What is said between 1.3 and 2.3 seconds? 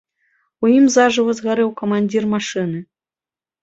згарэў камандзір